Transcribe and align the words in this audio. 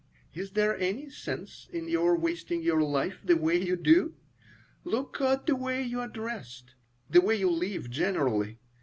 Is 0.33 0.53
there 0.53 0.75
any 0.79 1.11
sense 1.11 1.67
in 1.71 1.87
your 1.87 2.17
wasting 2.17 2.63
your 2.63 2.81
life 2.81 3.19
the 3.23 3.37
way 3.37 3.57
you 3.63 3.75
do? 3.75 4.15
Look 4.83 5.21
at 5.21 5.45
the 5.45 5.55
way 5.55 5.83
you 5.83 5.99
are 5.99 6.07
dressed, 6.07 6.73
the 7.07 7.21
way 7.21 7.35
you 7.35 7.51
live 7.51 7.87
generally. 7.91 8.57